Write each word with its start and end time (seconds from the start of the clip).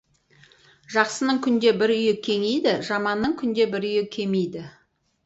Жақсының 0.93 1.41
күнде 1.47 1.73
бір 1.81 1.93
үйі 1.95 2.15
кеңиді, 2.29 2.73
жаманның 2.89 3.37
күнде 3.43 3.69
бір 3.75 3.87
үйі 3.91 4.03
кемиді. 4.17 4.65